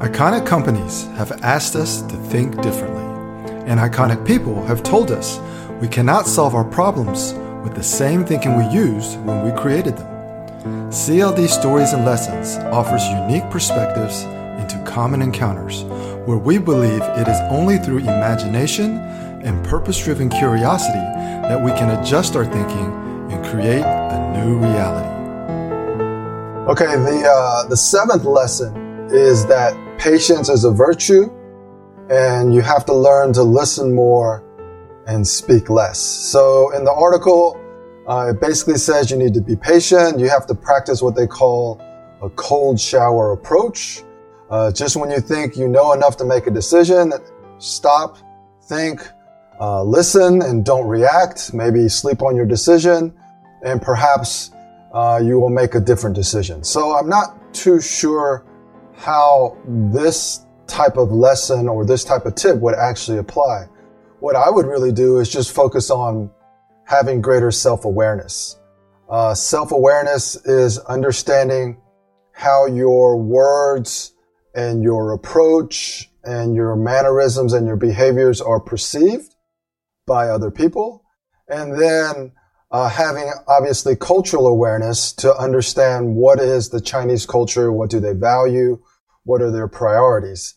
Iconic 0.00 0.46
companies 0.46 1.04
have 1.18 1.30
asked 1.42 1.76
us 1.76 2.00
to 2.00 2.16
think 2.16 2.58
differently, 2.62 3.04
and 3.66 3.78
iconic 3.78 4.26
people 4.26 4.64
have 4.64 4.82
told 4.82 5.10
us 5.10 5.38
we 5.78 5.88
cannot 5.88 6.26
solve 6.26 6.54
our 6.54 6.64
problems 6.64 7.34
with 7.62 7.74
the 7.74 7.82
same 7.82 8.24
thinking 8.24 8.56
we 8.56 8.64
used 8.74 9.20
when 9.26 9.44
we 9.44 9.60
created 9.60 9.98
them. 9.98 10.90
CLD 10.90 11.46
Stories 11.50 11.92
and 11.92 12.06
Lessons 12.06 12.56
offers 12.72 13.06
unique 13.08 13.44
perspectives 13.50 14.22
into 14.58 14.82
common 14.90 15.20
encounters 15.20 15.82
where 16.24 16.38
we 16.38 16.56
believe 16.56 17.02
it 17.02 17.28
is 17.28 17.38
only 17.50 17.76
through 17.76 17.98
imagination 17.98 19.00
and 19.44 19.62
purpose 19.66 20.02
driven 20.02 20.30
curiosity 20.30 20.94
that 20.94 21.62
we 21.62 21.72
can 21.72 22.00
adjust 22.00 22.36
our 22.36 22.46
thinking 22.46 22.90
and 23.30 23.44
create 23.44 23.84
a 23.84 24.32
new 24.38 24.60
reality. 24.60 25.10
Okay, 26.70 26.96
the, 26.96 27.30
uh, 27.30 27.68
the 27.68 27.76
seventh 27.76 28.24
lesson 28.24 29.08
is 29.10 29.44
that 29.44 29.74
patience 30.00 30.48
is 30.48 30.64
a 30.64 30.70
virtue 30.70 31.30
and 32.08 32.54
you 32.54 32.62
have 32.62 32.86
to 32.86 32.92
learn 32.94 33.34
to 33.34 33.42
listen 33.42 33.94
more 33.94 34.42
and 35.06 35.26
speak 35.26 35.68
less. 35.68 35.98
So 35.98 36.74
in 36.74 36.84
the 36.84 36.92
article, 36.92 37.60
uh, 38.08 38.30
it 38.30 38.40
basically 38.40 38.78
says 38.78 39.10
you 39.10 39.18
need 39.18 39.34
to 39.34 39.42
be 39.42 39.56
patient. 39.56 40.18
You 40.18 40.30
have 40.30 40.46
to 40.46 40.54
practice 40.54 41.02
what 41.02 41.14
they 41.14 41.26
call 41.26 41.80
a 42.22 42.30
cold 42.30 42.80
shower 42.80 43.32
approach. 43.32 44.02
Uh, 44.48 44.72
just 44.72 44.96
when 44.96 45.10
you 45.10 45.20
think 45.20 45.56
you 45.56 45.68
know 45.68 45.92
enough 45.92 46.16
to 46.16 46.24
make 46.24 46.46
a 46.46 46.50
decision, 46.50 47.12
stop, 47.58 48.16
think, 48.62 49.06
uh, 49.60 49.82
listen, 49.84 50.42
and 50.42 50.64
don't 50.64 50.88
react. 50.88 51.52
Maybe 51.52 51.88
sleep 51.88 52.22
on 52.22 52.34
your 52.34 52.46
decision, 52.46 53.12
and 53.62 53.80
perhaps 53.80 54.50
uh, 54.92 55.20
you 55.22 55.38
will 55.38 55.50
make 55.50 55.74
a 55.74 55.80
different 55.80 56.16
decision. 56.16 56.64
So 56.64 56.96
I'm 56.96 57.08
not 57.08 57.54
too 57.54 57.80
sure 57.80 58.44
how 59.00 59.56
this 59.66 60.44
type 60.66 60.98
of 60.98 61.10
lesson 61.10 61.68
or 61.68 61.86
this 61.86 62.04
type 62.04 62.26
of 62.26 62.34
tip 62.34 62.56
would 62.56 62.74
actually 62.74 63.16
apply. 63.16 63.66
What 64.18 64.36
I 64.36 64.50
would 64.50 64.66
really 64.66 64.92
do 64.92 65.18
is 65.20 65.30
just 65.30 65.54
focus 65.54 65.90
on 65.90 66.30
having 66.84 67.22
greater 67.22 67.50
self-awareness. 67.50 68.58
Uh, 69.08 69.34
self-awareness 69.34 70.44
is 70.44 70.78
understanding 70.80 71.80
how 72.32 72.66
your 72.66 73.16
words 73.16 74.12
and 74.54 74.82
your 74.82 75.12
approach 75.12 76.10
and 76.22 76.54
your 76.54 76.76
mannerisms 76.76 77.54
and 77.54 77.66
your 77.66 77.76
behaviors 77.76 78.42
are 78.42 78.60
perceived 78.60 79.34
by 80.06 80.28
other 80.28 80.50
people. 80.50 81.02
And 81.48 81.80
then 81.80 82.32
uh, 82.70 82.90
having 82.90 83.32
obviously 83.48 83.96
cultural 83.96 84.46
awareness 84.46 85.12
to 85.14 85.34
understand 85.34 86.14
what 86.16 86.38
is 86.38 86.68
the 86.68 86.82
Chinese 86.82 87.24
culture, 87.24 87.72
what 87.72 87.88
do 87.88 87.98
they 87.98 88.12
value, 88.12 88.78
what 89.24 89.42
are 89.42 89.50
their 89.50 89.68
priorities. 89.68 90.54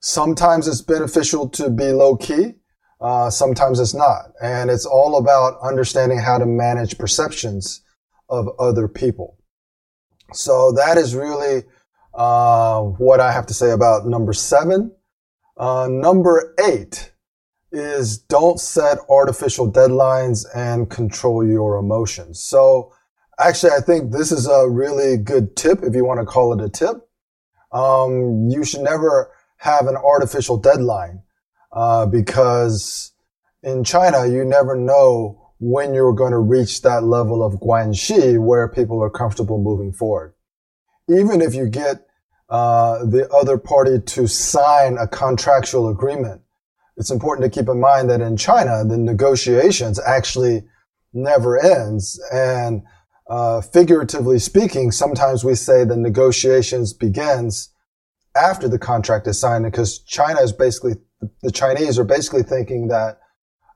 Sometimes 0.00 0.68
it's 0.68 0.82
beneficial 0.82 1.48
to 1.50 1.70
be 1.70 1.92
low 1.92 2.16
key. 2.16 2.54
Uh, 3.00 3.28
sometimes 3.28 3.78
it's 3.80 3.94
not. 3.94 4.32
And 4.42 4.70
it's 4.70 4.86
all 4.86 5.18
about 5.18 5.58
understanding 5.62 6.18
how 6.18 6.38
to 6.38 6.46
manage 6.46 6.98
perceptions 6.98 7.82
of 8.28 8.48
other 8.58 8.88
people. 8.88 9.36
So 10.32 10.72
that 10.72 10.96
is 10.96 11.14
really 11.14 11.64
uh, 12.14 12.80
what 12.80 13.20
I 13.20 13.32
have 13.32 13.46
to 13.46 13.54
say 13.54 13.70
about 13.70 14.06
number 14.06 14.32
seven. 14.32 14.94
Uh, 15.56 15.88
number 15.90 16.54
eight 16.64 17.12
is 17.72 18.18
don't 18.18 18.58
set 18.58 18.98
artificial 19.08 19.70
deadlines 19.70 20.46
and 20.54 20.88
control 20.90 21.46
your 21.46 21.76
emotions. 21.76 22.40
So 22.40 22.92
actually, 23.38 23.72
I 23.72 23.80
think 23.80 24.12
this 24.12 24.32
is 24.32 24.46
a 24.46 24.68
really 24.68 25.16
good 25.16 25.56
tip 25.56 25.82
if 25.82 25.94
you 25.94 26.04
want 26.04 26.20
to 26.20 26.26
call 26.26 26.58
it 26.58 26.64
a 26.64 26.68
tip 26.68 27.05
um, 27.72 28.48
you 28.48 28.64
should 28.64 28.82
never 28.82 29.30
have 29.58 29.86
an 29.86 29.96
artificial 29.96 30.56
deadline 30.56 31.22
uh, 31.72 32.06
because 32.06 33.12
in 33.62 33.84
China, 33.84 34.26
you 34.26 34.44
never 34.44 34.76
know 34.76 35.52
when 35.58 35.94
you're 35.94 36.12
going 36.12 36.32
to 36.32 36.38
reach 36.38 36.82
that 36.82 37.02
level 37.02 37.42
of 37.42 37.54
guanxi 37.54 38.38
where 38.38 38.68
people 38.68 39.02
are 39.02 39.10
comfortable 39.10 39.58
moving 39.62 39.92
forward. 39.92 40.34
Even 41.08 41.40
if 41.40 41.54
you 41.54 41.68
get 41.68 42.06
uh, 42.48 43.04
the 43.04 43.28
other 43.30 43.58
party 43.58 43.98
to 44.00 44.26
sign 44.26 44.96
a 44.98 45.08
contractual 45.08 45.88
agreement, 45.88 46.42
it's 46.96 47.10
important 47.10 47.44
to 47.44 47.58
keep 47.58 47.68
in 47.68 47.80
mind 47.80 48.08
that 48.10 48.20
in 48.20 48.36
China, 48.36 48.84
the 48.84 48.96
negotiations 48.96 50.00
actually 50.00 50.64
never 51.12 51.58
ends. 51.58 52.20
And 52.32 52.82
uh, 53.28 53.60
figuratively 53.60 54.38
speaking, 54.38 54.92
sometimes 54.92 55.44
we 55.44 55.54
say 55.54 55.84
the 55.84 55.96
negotiations 55.96 56.92
begins 56.92 57.70
after 58.36 58.68
the 58.68 58.78
contract 58.78 59.26
is 59.26 59.38
signed 59.38 59.64
because 59.64 59.98
China 60.00 60.40
is 60.40 60.52
basically, 60.52 60.94
the 61.42 61.50
Chinese 61.50 61.98
are 61.98 62.04
basically 62.04 62.42
thinking 62.42 62.88
that, 62.88 63.18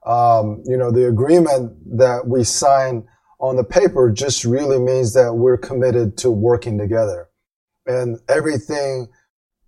um, 0.07 0.63
you 0.67 0.77
know, 0.77 0.91
the 0.91 1.07
agreement 1.07 1.73
that 1.99 2.27
we 2.27 2.45
sign 2.45 3.07
on 3.41 3.57
the 3.57 3.65
paper 3.65 4.11
just 4.11 4.45
really 4.45 4.79
means 4.79 5.15
that 5.15 5.35
we're 5.35 5.57
committed 5.57 6.17
to 6.19 6.31
working 6.31 6.79
together. 6.79 7.29
And 7.87 8.19
everything 8.29 9.09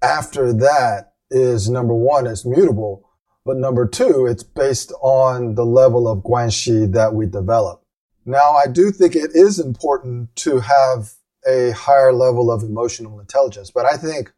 after 0.03 0.53
that 0.53 1.15
is 1.31 1.71
number 1.71 1.95
one, 1.95 2.27
it's 2.27 2.45
mutable. 2.45 3.09
But 3.45 3.57
number 3.57 3.89
two, 3.89 4.27
it's 4.27 4.45
based 4.45 4.93
on 5.03 5.55
the 5.55 5.65
level 5.65 6.07
of 6.07 6.23
guanxi 6.23 6.93
that 6.93 7.15
we 7.15 7.27
develop. 7.27 7.82
Now, 8.25 8.53
I 8.53 8.67
do 8.67 8.91
think 8.91 9.17
it 9.17 9.31
is 9.35 9.59
important 9.59 10.35
to 10.37 10.61
have 10.61 11.13
a 11.47 11.73
higher 11.73 12.13
level 12.13 12.51
of 12.51 12.63
emotional 12.63 13.19
intelligence, 13.19 13.71
but 13.71 13.85
I 13.85 13.97
think 13.97 14.33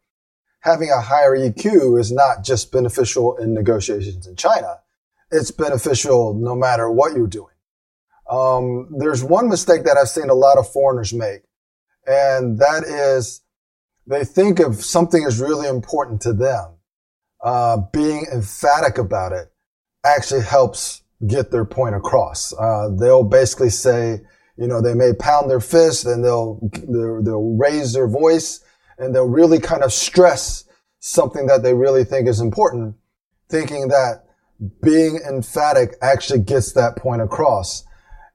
having 0.61 0.91
a 0.91 1.01
higher 1.01 1.37
EQ 1.37 2.01
is 2.01 2.11
not 2.11 2.43
just 2.43 2.73
beneficial 2.73 3.37
in 3.37 3.53
negotiations 3.53 4.27
in 4.27 4.37
China. 4.37 4.81
It's 5.31 5.51
beneficial 5.51 6.35
no 6.35 6.55
matter 6.55 6.91
what 6.91 7.15
you're 7.15 7.27
doing. 7.27 7.53
Um, 8.31 8.89
there's 8.99 9.23
one 9.23 9.49
mistake 9.51 9.85
that 9.85 9.99
I've 9.99 10.09
seen 10.09 10.31
a 10.31 10.35
lot 10.35 10.57
of 10.57 10.71
foreigners 10.73 11.13
make, 11.13 11.43
and 12.07 12.59
that 12.59 12.85
is 12.85 13.43
they 14.07 14.25
think 14.25 14.61
if 14.61 14.83
something 14.83 15.23
is 15.23 15.41
really 15.41 15.69
important 15.69 16.23
to 16.23 16.33
them, 16.33 16.77
uh, 17.43 17.79
being 17.93 18.27
emphatic 18.33 18.97
about 18.97 19.33
it 19.33 19.53
actually 20.05 20.43
helps 20.43 21.03
get 21.27 21.51
their 21.51 21.65
point 21.65 21.95
across. 21.95 22.53
Uh, 22.53 22.89
they'll 22.99 23.25
basically 23.25 23.71
say, 23.71 24.21
you 24.57 24.69
know, 24.69 24.81
they 24.81 24.95
may 24.95 25.13
pound 25.15 25.51
their 25.51 25.61
fist 25.61 26.07
and 26.07 26.25
they'll, 26.25 26.61
they'll, 26.89 27.23
they'll 27.23 27.57
raise 27.57 27.93
their 27.93 28.09
voice 28.09 28.61
and 28.99 29.15
they'll 29.15 29.29
really 29.29 29.59
kind 29.59 29.83
of 29.83 29.93
stress 29.93 30.65
something 31.01 31.47
that 31.47 31.63
they 31.63 31.75
really 31.75 32.05
think 32.05 32.29
is 32.29 32.41
important, 32.41 32.95
thinking 33.49 33.89
that 33.89 34.25
being 34.83 35.21
emphatic 35.29 35.97
actually 36.01 36.39
gets 36.39 36.73
that 36.73 36.97
point 36.97 37.21
across. 37.21 37.85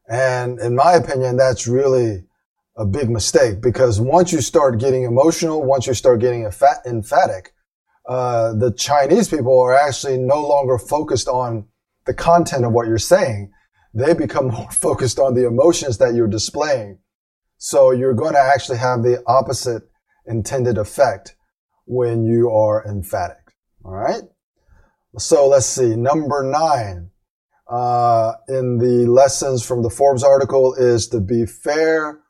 And 0.09 0.59
in 0.59 0.75
my 0.75 0.93
opinion, 0.93 1.37
that's 1.37 1.67
really 1.67 2.25
a 2.75 2.85
big 2.85 3.09
mistake 3.09 3.61
because 3.61 3.99
once 3.99 4.31
you 4.31 4.41
start 4.41 4.79
getting 4.79 5.03
emotional, 5.03 5.63
once 5.63 5.87
you 5.87 5.93
start 5.93 6.19
getting 6.19 6.43
emphatic, 6.85 7.53
uh, 8.07 8.53
the 8.53 8.71
Chinese 8.71 9.29
people 9.29 9.59
are 9.61 9.75
actually 9.75 10.17
no 10.17 10.41
longer 10.41 10.77
focused 10.77 11.27
on 11.27 11.65
the 12.09 12.13
content 12.15 12.65
of 12.65 12.71
what 12.71 12.87
you're 12.87 12.97
saying, 12.97 13.51
they 13.93 14.15
become 14.15 14.47
more 14.57 14.71
focused 14.71 15.19
on 15.19 15.35
the 15.35 15.45
emotions 15.45 15.99
that 15.99 16.15
you're 16.15 16.27
displaying. 16.27 16.97
So 17.57 17.91
you're 17.91 18.15
going 18.15 18.33
to 18.33 18.39
actually 18.39 18.79
have 18.79 19.03
the 19.03 19.21
opposite 19.27 19.83
intended 20.25 20.79
effect 20.79 21.35
when 21.85 22.25
you 22.25 22.49
are 22.49 22.83
emphatic. 22.87 23.53
All 23.85 23.93
right. 23.93 24.23
So 25.19 25.47
let's 25.47 25.67
see. 25.67 25.95
Number 25.95 26.43
nine, 26.43 27.11
uh, 27.69 28.33
in 28.47 28.79
the 28.79 29.05
lessons 29.05 29.63
from 29.63 29.83
the 29.83 29.89
Forbes 29.91 30.23
article 30.23 30.73
is 30.73 31.07
to 31.09 31.19
be 31.19 31.45
fair, 31.45 32.21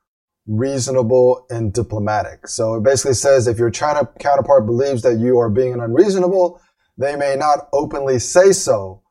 reasonable, 0.45 1.45
and 1.50 1.72
diplomatic. 1.72 2.47
So 2.47 2.75
it 2.75 2.84
basically 2.84 3.13
says 3.13 3.47
if 3.47 3.57
your 3.57 3.72
China 3.72 4.09
counterpart 4.19 4.66
believes 4.66 5.03
that 5.03 5.19
you 5.19 5.39
are 5.39 5.50
being 5.50 5.80
unreasonable, 5.80 6.59
they 6.98 7.15
may 7.15 7.38
not 7.38 7.69
openly 7.71 8.19
say 8.19 8.51
so, 8.51 9.03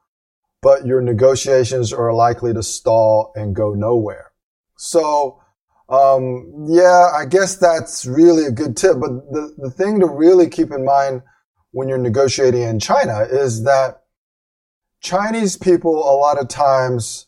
but 0.60 0.87
your 0.87 1.00
negotiations 1.00 1.93
are 1.93 2.12
likely 2.12 2.52
to 2.52 2.62
stall 2.62 3.32
and 3.34 3.55
go 3.55 3.75
nowhere. 3.75 4.32
So, 4.76 5.40
um, 5.88 6.66
yeah, 6.69 7.10
I 7.14 7.25
guess 7.25 7.56
that's 7.56 8.06
really 8.06 8.44
a 8.44 8.50
good 8.50 8.76
tip. 8.76 8.99
But 9.00 9.31
the, 9.31 9.55
the 9.56 9.70
thing 9.70 10.00
to 10.00 10.06
really 10.06 10.49
keep 10.49 10.70
in 10.70 10.84
mind 10.84 11.22
when 11.70 11.88
you're 11.88 11.99
negotiating 11.99 12.62
in 12.62 12.81
China 12.81 13.20
is 13.31 13.64
that 13.64 14.02
Chinese 15.00 15.56
people 15.56 15.94
a 15.94 16.16
lot 16.16 16.40
of 16.40 16.49
times 16.49 17.26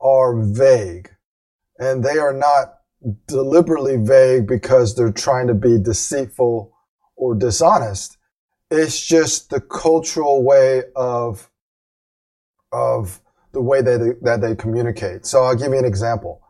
are 0.00 0.40
vague 0.40 1.10
and 1.78 2.04
they 2.04 2.18
are 2.18 2.32
not 2.32 2.74
deliberately 3.26 3.96
vague 3.96 4.46
because 4.46 4.94
they're 4.94 5.12
trying 5.12 5.48
to 5.48 5.54
be 5.54 5.78
deceitful 5.78 6.72
or 7.16 7.34
dishonest. 7.34 8.18
It's 8.70 9.04
just 9.04 9.50
the 9.50 9.60
cultural 9.60 10.44
way 10.44 10.84
of 10.94 11.50
of 12.72 13.20
the 13.52 13.60
way 13.60 13.82
that 13.82 13.98
they, 13.98 14.12
that 14.22 14.40
they 14.40 14.54
communicate. 14.54 15.26
So 15.26 15.42
I'll 15.44 15.54
give 15.54 15.72
you 15.72 15.78
an 15.78 15.84
example. 15.84 16.40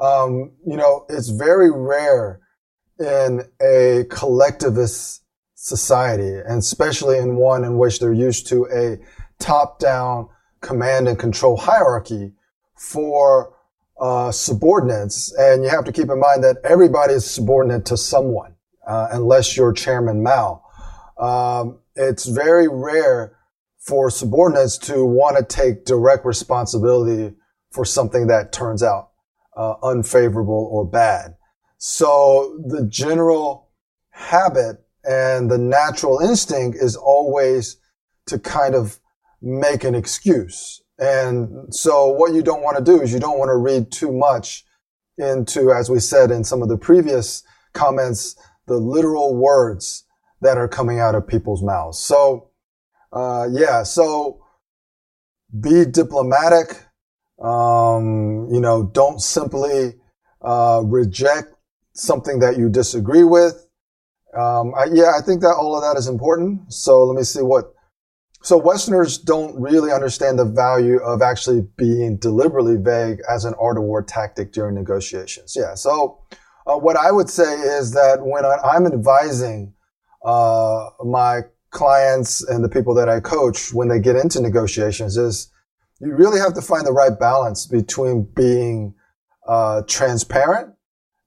Um, 0.00 0.52
you 0.66 0.76
know, 0.76 1.06
it's 1.08 1.28
very 1.28 1.70
rare 1.70 2.40
in 2.98 3.42
a 3.60 4.04
collectivist 4.10 5.22
society, 5.54 6.34
and 6.34 6.58
especially 6.58 7.18
in 7.18 7.36
one 7.36 7.64
in 7.64 7.78
which 7.78 8.00
they're 8.00 8.12
used 8.12 8.46
to 8.48 8.66
a 8.66 8.98
top-down 9.38 10.28
command 10.60 11.08
and 11.08 11.18
control 11.18 11.56
hierarchy 11.56 12.32
for 12.76 13.54
uh, 14.00 14.30
subordinates. 14.32 15.32
And 15.36 15.62
you 15.62 15.70
have 15.70 15.84
to 15.84 15.92
keep 15.92 16.08
in 16.10 16.18
mind 16.18 16.42
that 16.44 16.58
everybody 16.64 17.14
is 17.14 17.28
subordinate 17.28 17.84
to 17.86 17.96
someone, 17.96 18.54
uh, 18.86 19.08
unless 19.12 19.56
you're 19.56 19.72
Chairman 19.72 20.22
Mao. 20.22 20.62
Um, 21.18 21.78
it's 21.94 22.26
very 22.26 22.68
rare 22.68 23.37
for 23.88 24.10
subordinates 24.10 24.76
to 24.76 25.02
want 25.02 25.38
to 25.38 25.42
take 25.42 25.86
direct 25.86 26.26
responsibility 26.26 27.34
for 27.70 27.86
something 27.86 28.26
that 28.26 28.52
turns 28.52 28.82
out 28.82 29.12
uh, 29.56 29.74
unfavorable 29.82 30.68
or 30.70 30.86
bad. 30.86 31.36
So 31.78 32.60
the 32.66 32.86
general 32.86 33.70
habit 34.10 34.84
and 35.04 35.50
the 35.50 35.56
natural 35.56 36.18
instinct 36.18 36.76
is 36.78 36.96
always 36.96 37.78
to 38.26 38.38
kind 38.38 38.74
of 38.74 38.98
make 39.40 39.84
an 39.84 39.94
excuse. 39.94 40.82
And 40.98 41.72
so 41.74 42.08
what 42.08 42.34
you 42.34 42.42
don't 42.42 42.62
want 42.62 42.76
to 42.76 42.84
do 42.84 43.00
is 43.00 43.12
you 43.12 43.20
don't 43.20 43.38
want 43.38 43.48
to 43.48 43.56
read 43.56 43.90
too 43.90 44.12
much 44.12 44.64
into, 45.16 45.72
as 45.72 45.88
we 45.88 45.98
said 45.98 46.30
in 46.30 46.44
some 46.44 46.60
of 46.60 46.68
the 46.68 46.76
previous 46.76 47.42
comments, 47.72 48.36
the 48.66 48.76
literal 48.76 49.34
words 49.34 50.04
that 50.42 50.58
are 50.58 50.68
coming 50.68 51.00
out 51.00 51.14
of 51.14 51.26
people's 51.26 51.62
mouths. 51.62 51.98
So, 51.98 52.47
uh, 53.12 53.48
yeah, 53.50 53.82
so 53.82 54.44
be 55.58 55.84
diplomatic. 55.84 56.84
Um, 57.42 58.48
you 58.50 58.60
know, 58.60 58.90
don't 58.92 59.20
simply, 59.20 59.94
uh, 60.42 60.82
reject 60.84 61.52
something 61.92 62.40
that 62.40 62.58
you 62.58 62.68
disagree 62.68 63.24
with. 63.24 63.66
Um, 64.36 64.74
I, 64.76 64.86
yeah, 64.92 65.12
I 65.16 65.20
think 65.22 65.40
that 65.42 65.56
all 65.58 65.76
of 65.76 65.82
that 65.82 65.98
is 65.98 66.06
important. 66.06 66.72
So 66.72 67.04
let 67.04 67.16
me 67.16 67.24
see 67.24 67.42
what. 67.42 67.72
So 68.42 68.56
Westerners 68.56 69.18
don't 69.18 69.60
really 69.60 69.90
understand 69.90 70.38
the 70.38 70.44
value 70.44 70.98
of 70.98 71.22
actually 71.22 71.66
being 71.76 72.18
deliberately 72.18 72.76
vague 72.76 73.18
as 73.28 73.44
an 73.44 73.54
art 73.60 73.76
of 73.78 73.82
war 73.82 74.00
tactic 74.02 74.52
during 74.52 74.76
negotiations. 74.76 75.56
Yeah. 75.58 75.74
So 75.74 76.20
uh, 76.64 76.76
what 76.76 76.96
I 76.96 77.10
would 77.10 77.28
say 77.28 77.60
is 77.60 77.92
that 77.92 78.18
when 78.20 78.44
I'm 78.44 78.86
advising 78.86 79.74
uh, 80.24 80.90
my 81.04 81.42
clients 81.70 82.42
and 82.48 82.64
the 82.64 82.68
people 82.68 82.94
that 82.94 83.08
I 83.08 83.20
coach 83.20 83.72
when 83.72 83.88
they 83.88 84.00
get 84.00 84.16
into 84.16 84.40
negotiations 84.40 85.16
is 85.16 85.50
you 86.00 86.14
really 86.14 86.38
have 86.38 86.54
to 86.54 86.62
find 86.62 86.86
the 86.86 86.92
right 86.92 87.18
balance 87.18 87.66
between 87.66 88.28
being 88.34 88.94
uh, 89.46 89.82
transparent 89.88 90.74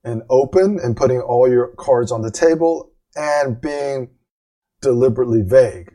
and 0.03 0.23
open 0.29 0.79
and 0.81 0.95
putting 0.95 1.19
all 1.19 1.49
your 1.49 1.73
cards 1.77 2.11
on 2.11 2.21
the 2.21 2.31
table 2.31 2.91
and 3.15 3.59
being 3.61 4.09
deliberately 4.81 5.41
vague. 5.41 5.91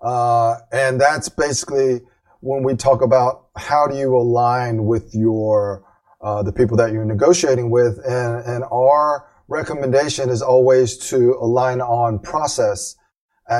Uh, 0.00 0.56
and 0.72 1.00
that's 1.00 1.28
basically 1.28 2.00
when 2.40 2.62
we 2.62 2.74
talk 2.74 3.02
about 3.02 3.48
how 3.56 3.86
do 3.86 3.96
you 3.96 4.16
align 4.16 4.84
with 4.84 5.14
your 5.14 5.84
uh, 6.20 6.42
the 6.42 6.52
people 6.52 6.76
that 6.76 6.92
you're 6.92 7.04
negotiating 7.04 7.70
with, 7.70 7.98
and 8.06 8.44
and 8.46 8.64
our 8.70 9.28
recommendation 9.48 10.30
is 10.30 10.40
always 10.40 10.96
to 10.96 11.36
align 11.40 11.80
on 11.80 12.18
process 12.18 12.96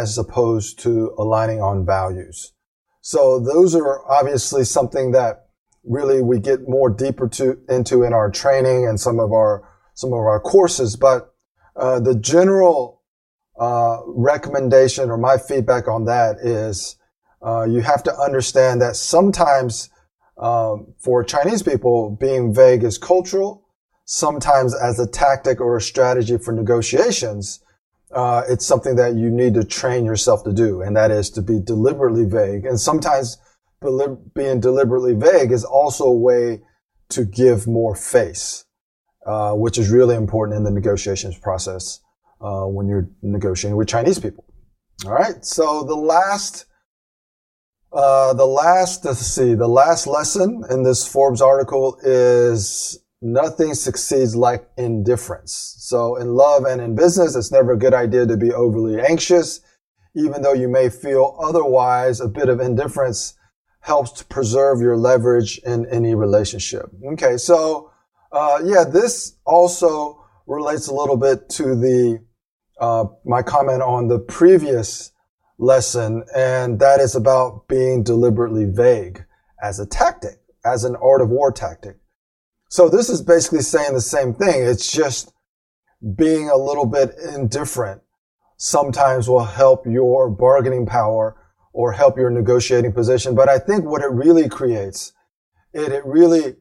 as 0.01 0.19
opposed 0.19 0.79
to 0.81 1.15
aligning 1.19 1.61
on 1.61 1.87
values. 1.87 2.53
So 3.01 3.41
those 3.41 3.75
are 3.75 4.09
obviously 4.11 4.65
something 4.65 5.13
that 5.13 5.47
really 5.85 6.23
we 6.23 6.39
get 6.39 6.69
more 6.69 6.89
deeper 6.89 7.29
to 7.29 7.59
into 7.69 8.05
in 8.05 8.13
our 8.13 8.31
training 8.31 8.87
and 8.87 8.99
some 9.01 9.19
of 9.19 9.33
our 9.33 9.69
some 9.95 10.13
of 10.13 10.21
our 10.21 10.41
courses, 10.41 10.97
but 10.97 11.35
uh, 11.77 12.01
the 12.01 12.15
general 12.15 13.03
uh, 13.61 13.99
recommendation 14.07 15.11
or 15.11 15.19
my 15.19 15.37
feedback 15.37 15.87
on 15.89 16.07
that 16.07 16.37
is 16.39 16.97
uh, 17.47 17.65
you 17.65 17.81
have 17.81 18.03
to 18.03 18.15
understand 18.15 18.81
that 18.81 18.97
sometimes 18.97 19.91
um, 20.39 20.95
for 20.99 21.23
Chinese 21.23 21.63
people, 21.63 22.17
being 22.19 22.55
vague 22.55 22.85
is 22.85 22.99
cultural. 22.99 23.69
Sometimes 24.05 24.75
as 24.75 24.99
a 24.99 25.07
tactic 25.07 25.61
or 25.61 25.77
a 25.77 25.81
strategy 25.81 26.37
for 26.39 26.53
negotiations, 26.53 27.61
uh, 28.15 28.43
it's 28.49 28.67
something 28.67 28.97
that 28.97 29.15
you 29.15 29.31
need 29.31 29.55
to 29.55 29.65
train 29.65 30.05
yourself 30.05 30.45
to 30.45 30.53
do, 30.53 30.83
and 30.83 30.97
that 30.97 31.11
is 31.11 31.31
to 31.31 31.43
be 31.43 31.61
deliberately 31.61 32.25
vague. 32.25 32.65
And 32.65 32.79
sometimes 32.81 33.39
being 34.35 34.61
deliberately 34.61 35.15
vague 35.15 35.51
is 35.51 35.65
also 35.65 36.05
a 36.05 36.17
way 36.17 36.63
to 37.11 37.25
give 37.25 37.67
more 37.67 37.95
face. 37.95 38.65
Uh, 39.25 39.53
which 39.53 39.79
is 39.79 39.89
really 39.89 40.17
important 40.17 40.57
in 40.57 40.65
the 40.65 40.71
negotiations 40.71 41.39
process 41.39 42.01
uh, 42.41 42.65
when 42.65 42.89
you're 42.89 43.09
negotiating 43.23 43.77
with 43.77 43.87
Chinese 43.87 44.19
people. 44.19 44.45
All 45.07 45.13
right. 45.13 45.45
So 45.45 45.85
the 45.85 45.95
last, 45.95 46.67
uh, 47.93 48.35
the 48.35 48.45
last, 48.45 49.05
let's 49.05 49.21
see, 49.21 49.55
the 49.55 49.69
last 49.69 50.09
lesson 50.09 50.65
in 50.71 50.83
this 50.83 51.07
Forbes 51.07 51.41
article 51.41 51.99
is 52.03 52.99
nothing 53.23 53.75
succeeds 53.75 54.35
like 54.35 54.69
indifference. 54.77 55.77
So 55.79 56.17
in 56.17 56.35
love 56.35 56.65
and 56.65 56.81
in 56.81 56.95
business, 56.95 57.37
it's 57.37 57.53
never 57.53 57.73
a 57.73 57.79
good 57.79 57.95
idea 57.95 58.27
to 58.27 58.37
be 58.37 58.53
overly 58.53 59.01
anxious. 59.01 59.61
Even 60.15 60.43
though 60.43 60.53
you 60.53 60.69
may 60.69 60.91
feel 60.91 61.39
otherwise, 61.43 62.21
a 62.21 62.29
bit 62.29 62.49
of 62.49 62.61
indifference 62.61 63.35
helps 63.81 64.13
to 64.13 64.25
preserve 64.27 64.81
your 64.81 64.97
leverage 64.97 65.59
in 65.65 65.87
any 65.87 66.15
relationship. 66.15 66.91
Okay. 67.13 67.37
So, 67.37 67.91
uh, 68.31 68.61
yeah, 68.65 68.85
this 68.85 69.37
also 69.47 70.25
relates 70.47 70.89
a 70.89 70.95
little 70.95 71.17
bit 71.17 71.49
to 71.51 71.75
the 71.75 72.25
uh, 72.81 73.05
my 73.25 73.43
comment 73.43 73.81
on 73.81 74.09
the 74.09 74.19
previous 74.19 75.13
lesson, 75.59 76.25
and 76.35 76.81
that 76.81 77.01
is 77.01 77.15
about 77.15 77.69
being 77.69 78.03
deliberately 78.03 78.65
vague 78.65 79.25
as 79.63 79.79
a 79.79 79.87
tactic, 79.87 80.41
as 80.65 80.83
an 80.85 80.97
art 80.97 81.21
of 81.21 81.29
war 81.29 81.53
tactic. 81.53 81.97
So 82.73 82.89
this 82.89 83.11
is 83.11 83.21
basically 83.21 83.61
saying 83.61 83.93
the 83.93 84.01
same 84.01 84.33
thing. 84.33 84.63
It's 84.63 84.91
just 84.91 85.35
being 86.17 86.49
a 86.49 86.57
little 86.57 86.87
bit 86.87 87.15
indifferent 87.19 88.01
sometimes 88.57 89.29
will 89.29 89.45
help 89.45 89.85
your 89.85 90.31
bargaining 90.31 90.87
power 90.87 91.37
or 91.75 91.93
help 91.93 92.17
your 92.17 92.31
negotiating 92.31 92.95
position. 92.95 93.35
But 93.35 93.51
I 93.51 93.59
think 93.59 93.85
what 93.85 94.01
it 94.01 94.11
really 94.11 94.49
creates, 94.49 95.13
it, 95.75 95.93
it 95.93 96.03
really 96.07 96.57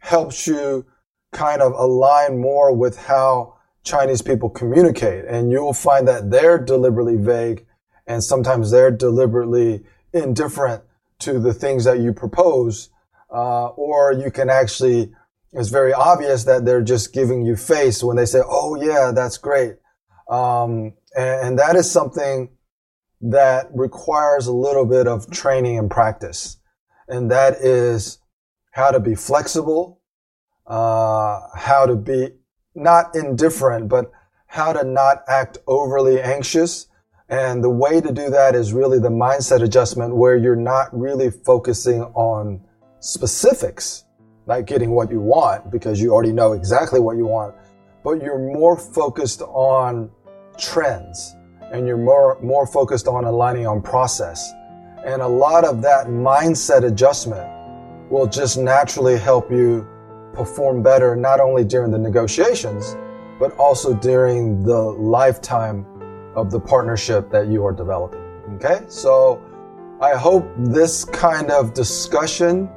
helps 0.00 0.46
you 0.46 0.84
kind 1.32 1.62
of 1.62 1.72
align 1.72 2.38
more 2.38 2.76
with 2.76 2.98
how 2.98 3.56
Chinese 3.84 4.20
people 4.20 4.50
communicate. 4.50 5.24
And 5.24 5.50
you'll 5.50 5.72
find 5.72 6.06
that 6.08 6.30
they're 6.30 6.58
deliberately 6.58 7.16
vague 7.16 7.64
and 8.06 8.22
sometimes 8.22 8.70
they're 8.70 8.90
deliberately 8.90 9.82
indifferent 10.12 10.82
to 11.20 11.38
the 11.38 11.54
things 11.54 11.84
that 11.84 12.00
you 12.00 12.12
propose. 12.12 12.90
Uh, 13.32 13.68
or 13.68 14.12
you 14.12 14.30
can 14.30 14.50
actually, 14.50 15.10
it's 15.54 15.68
very 15.68 15.92
obvious 15.92 16.44
that 16.44 16.64
they're 16.64 16.82
just 16.82 17.12
giving 17.12 17.44
you 17.46 17.56
face 17.56 18.02
when 18.02 18.16
they 18.16 18.26
say, 18.26 18.40
Oh 18.44 18.74
yeah, 18.74 19.12
that's 19.14 19.38
great. 19.38 19.76
Um, 20.28 20.94
and, 21.16 21.46
and 21.46 21.58
that 21.58 21.76
is 21.76 21.90
something 21.90 22.50
that 23.20 23.68
requires 23.72 24.46
a 24.46 24.52
little 24.52 24.84
bit 24.84 25.06
of 25.06 25.30
training 25.30 25.78
and 25.78 25.90
practice. 25.90 26.58
And 27.08 27.30
that 27.30 27.54
is 27.54 28.18
how 28.72 28.90
to 28.90 29.00
be 29.00 29.14
flexible, 29.14 30.00
uh, 30.66 31.40
how 31.56 31.86
to 31.86 31.94
be 31.94 32.30
not 32.74 33.14
indifferent, 33.14 33.88
but 33.88 34.10
how 34.46 34.72
to 34.72 34.84
not 34.84 35.22
act 35.28 35.58
overly 35.66 36.20
anxious. 36.20 36.88
And 37.28 37.64
the 37.64 37.70
way 37.70 38.00
to 38.00 38.12
do 38.12 38.30
that 38.30 38.54
is 38.54 38.72
really 38.72 38.98
the 38.98 39.08
mindset 39.08 39.62
adjustment 39.62 40.16
where 40.16 40.36
you're 40.36 40.56
not 40.56 40.88
really 40.92 41.30
focusing 41.30 42.02
on 42.02 42.60
specifics, 43.00 44.04
like 44.46 44.66
getting 44.66 44.90
what 44.90 45.10
you 45.10 45.20
want 45.20 45.70
because 45.70 46.00
you 46.00 46.12
already 46.12 46.32
know 46.32 46.52
exactly 46.52 47.00
what 47.00 47.16
you 47.16 47.26
want, 47.26 47.54
but 48.02 48.22
you're 48.22 48.38
more 48.38 48.76
focused 48.76 49.42
on 49.42 50.10
trends 50.58 51.36
and 51.72 51.86
you're 51.86 51.96
more, 51.96 52.38
more 52.42 52.66
focused 52.66 53.08
on 53.08 53.24
aligning 53.24 53.66
on 53.66 53.80
process. 53.80 54.52
And 55.04 55.22
a 55.22 55.28
lot 55.28 55.64
of 55.64 55.82
that 55.82 56.06
mindset 56.06 56.84
adjustment 56.84 57.50
will 58.10 58.26
just 58.26 58.58
naturally 58.58 59.18
help 59.18 59.50
you 59.50 59.86
perform 60.34 60.82
better 60.82 61.16
not 61.16 61.40
only 61.40 61.64
during 61.64 61.90
the 61.90 61.98
negotiations, 61.98 62.96
but 63.38 63.56
also 63.56 63.94
during 63.94 64.62
the 64.62 64.78
lifetime 64.78 65.86
of 66.36 66.50
the 66.50 66.60
partnership 66.60 67.30
that 67.30 67.48
you 67.48 67.64
are 67.64 67.72
developing. 67.72 68.20
Okay, 68.56 68.80
so 68.88 69.42
I 70.00 70.14
hope 70.14 70.48
this 70.58 71.04
kind 71.04 71.50
of 71.50 71.72
discussion 71.72 72.68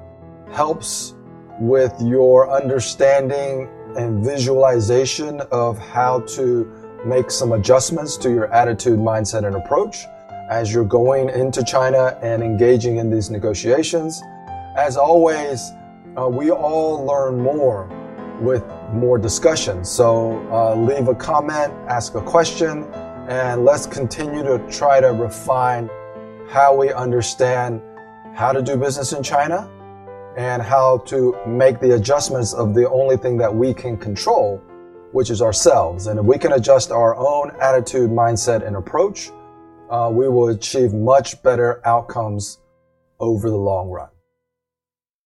helps 0.52 1.17
with 1.60 1.94
your 2.02 2.52
understanding 2.52 3.70
and 3.98 4.24
visualization 4.24 5.42
of 5.52 5.78
how 5.78 6.20
to 6.22 6.72
make 7.06 7.32
some 7.32 7.54
adjustments 7.54 8.18
to 8.18 8.30
your 8.30 8.52
attitude, 8.54 9.00
mindset, 9.00 9.46
and 9.46 9.56
approach 9.56 10.06
as 10.50 10.74
you're 10.74 10.86
going 10.86 11.30
into 11.30 11.64
China 11.64 12.18
and 12.22 12.44
engaging 12.44 12.98
in 12.98 13.10
these 13.10 13.30
negotiations. 13.30 14.22
As 14.78 14.98
always, 14.98 15.72
uh, 16.18 16.28
we 16.28 16.52
all 16.52 17.04
learn 17.06 17.40
more 17.40 17.90
with 18.40 18.64
more 18.94 19.18
discussion. 19.18 19.84
So 19.84 20.38
uh, 20.52 20.76
leave 20.76 21.08
a 21.08 21.16
comment, 21.16 21.74
ask 21.90 22.16
a 22.16 22.22
question, 22.22 22.84
And 23.28 23.66
let's 23.66 23.86
continue 23.86 24.44
to 24.44 24.60
try 24.72 25.02
to 25.02 25.08
refine 25.08 25.90
how 26.50 26.74
we 26.76 26.94
understand 26.94 27.82
how 28.34 28.54
to 28.54 28.62
do 28.62 28.78
business 28.78 29.12
in 29.12 29.22
China 29.22 29.70
and 30.38 30.62
how 30.62 31.00
to 31.00 31.36
make 31.48 31.80
the 31.80 31.96
adjustments 31.96 32.54
of 32.54 32.76
the 32.76 32.88
only 32.90 33.18
thing 33.18 33.38
that 33.38 33.54
we 33.54 33.74
can 33.74 33.98
control, 33.98 34.62
which 35.12 35.32
is 35.32 35.42
ourselves. 35.42 36.06
And 36.06 36.20
if 36.20 36.26
we 36.26 36.38
can 36.38 36.54
adjust 36.54 36.92
our 36.92 37.16
own 37.16 37.52
attitude, 37.60 38.12
mindset, 38.12 38.66
and 38.66 38.76
approach, 38.76 39.32
uh, 39.90 40.12
we 40.14 40.30
will 40.30 40.50
achieve 40.50 40.94
much 40.94 41.42
better 41.42 41.82
outcomes 41.86 42.60
over 43.20 43.50
the 43.50 43.58
long 43.58 43.90
run. 43.90 44.10